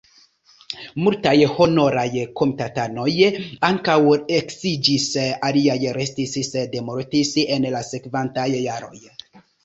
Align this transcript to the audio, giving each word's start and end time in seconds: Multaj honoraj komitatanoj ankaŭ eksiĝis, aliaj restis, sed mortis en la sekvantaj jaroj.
Multaj 1.07 1.31
honoraj 1.57 2.05
komitatanoj 2.39 3.11
ankaŭ 3.67 3.97
eksiĝis, 4.37 5.05
aliaj 5.49 5.75
restis, 5.99 6.33
sed 6.47 6.73
mortis 6.87 7.35
en 7.57 7.69
la 7.77 7.83
sekvantaj 7.91 8.47
jaroj. 8.55 9.03